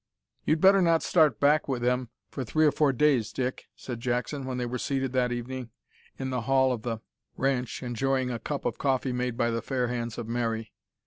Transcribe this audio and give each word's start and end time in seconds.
"You'd 0.45 0.59
better 0.61 0.81
not 0.81 1.03
start 1.03 1.39
back 1.39 1.67
wi' 1.67 1.77
them 1.77 2.09
for 2.31 2.43
three 2.43 2.65
or 2.65 2.71
four 2.71 2.91
days, 2.91 3.31
Dick," 3.31 3.65
said 3.75 3.99
Jackson, 3.99 4.45
when 4.45 4.57
they 4.57 4.65
were 4.65 4.79
seated 4.79 5.11
that 5.13 5.31
evening 5.31 5.69
in 6.17 6.31
the 6.31 6.41
hall 6.41 6.71
of 6.73 6.81
the 6.81 7.01
ranch, 7.37 7.83
enjoying 7.83 8.31
a 8.31 8.39
cup 8.39 8.65
of 8.65 8.79
coffee 8.79 9.13
made 9.13 9.37
by 9.37 9.51
the 9.51 9.61
fair 9.61 9.89
hands 9.89 10.17
of 10.17 10.27
Mary. 10.27 10.73